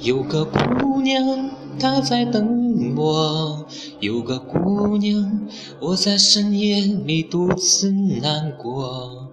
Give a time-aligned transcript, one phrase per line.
[0.00, 3.66] 有个姑娘，她在等我。
[4.00, 5.48] 有个姑娘，
[5.80, 9.32] 我在深夜里独自难过。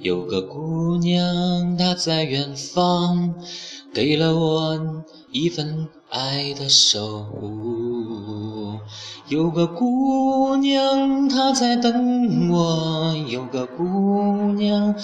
[0.00, 3.34] 有个姑娘，她在远方，
[3.92, 8.78] 给了我一份爱的守护。
[9.28, 13.16] 有个姑娘，她在等我。
[13.28, 14.94] 有个姑娘。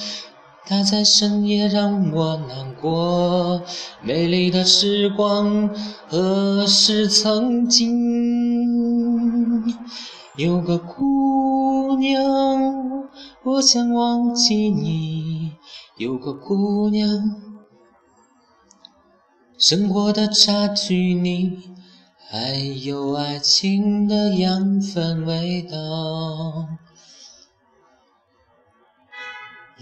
[0.66, 3.62] 它在深夜让我难过，
[4.02, 5.68] 美丽的时光
[6.06, 7.90] 何时曾经？
[10.36, 12.22] 有个姑娘，
[13.42, 15.52] 我想忘记你。
[15.96, 17.08] 有个姑娘，
[19.58, 21.58] 生活的差距你
[22.30, 25.76] 还有爱情的养分味道。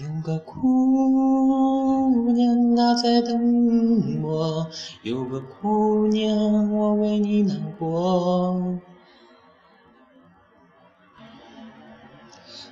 [0.01, 4.69] 有个姑娘，她在等我。
[5.03, 8.79] 有个姑娘，我为你难过。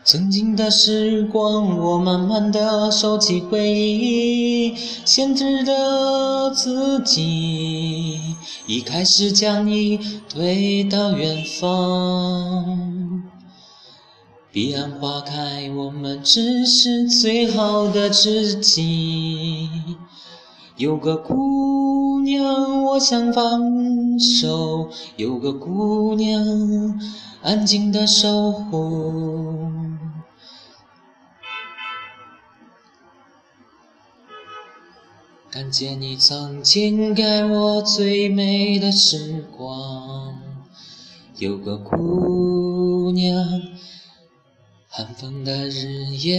[0.05, 8.37] 曾经的时光，我慢慢的收起回忆，限制的自己，
[8.69, 13.25] 一开始将你推到远方。
[14.57, 19.69] 彼岸花开，我们只是最好的知己。
[20.79, 26.43] 有个姑娘，我想放手；有个姑娘，
[27.43, 29.53] 安静的守候。
[35.51, 40.35] 感谢你曾经给我最美的时光。
[41.37, 43.47] 有个姑娘。
[44.97, 46.39] 寒风的日夜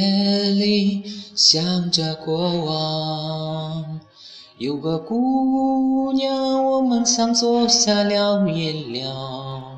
[0.50, 1.04] 里，
[1.36, 4.00] 想着过往。
[4.58, 9.78] 有个姑娘，我们曾坐下聊一聊，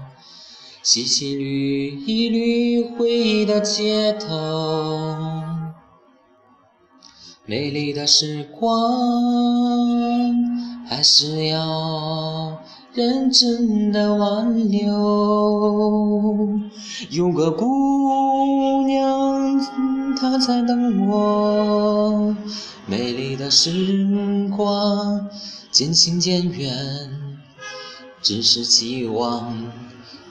[0.82, 4.30] 细细捋一捋回忆的街头。
[7.46, 8.80] 美丽的时光，
[10.88, 12.58] 还是要。
[12.92, 14.90] 认真的挽留，
[17.12, 17.66] 有个姑
[18.90, 22.36] 娘，她在等我。
[22.88, 25.30] 美丽的时光
[25.72, 26.74] 渐行渐远，
[28.22, 29.56] 只是希望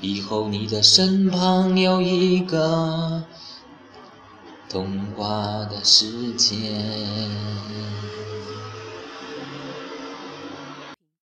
[0.00, 3.22] 以后你的身旁有一个
[4.68, 6.56] 童话的世界。